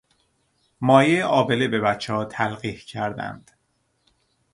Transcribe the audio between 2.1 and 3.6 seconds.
ها تلقیح کردند.